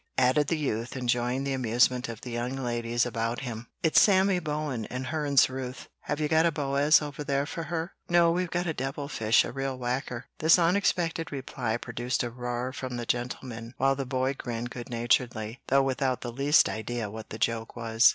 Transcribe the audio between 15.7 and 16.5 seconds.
without the